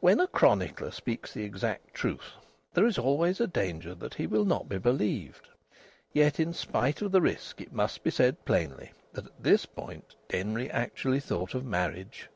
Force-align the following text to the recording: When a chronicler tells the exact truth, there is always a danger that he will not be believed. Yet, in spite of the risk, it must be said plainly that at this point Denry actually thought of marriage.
When 0.00 0.20
a 0.20 0.26
chronicler 0.26 0.90
tells 0.90 1.30
the 1.34 1.42
exact 1.44 1.92
truth, 1.92 2.32
there 2.72 2.86
is 2.86 2.96
always 2.96 3.40
a 3.42 3.46
danger 3.46 3.94
that 3.94 4.14
he 4.14 4.26
will 4.26 4.46
not 4.46 4.70
be 4.70 4.78
believed. 4.78 5.48
Yet, 6.14 6.40
in 6.40 6.54
spite 6.54 7.02
of 7.02 7.12
the 7.12 7.20
risk, 7.20 7.60
it 7.60 7.70
must 7.70 8.02
be 8.02 8.10
said 8.10 8.46
plainly 8.46 8.92
that 9.12 9.26
at 9.26 9.42
this 9.42 9.66
point 9.66 10.14
Denry 10.30 10.70
actually 10.70 11.20
thought 11.20 11.52
of 11.52 11.62
marriage. 11.62 12.30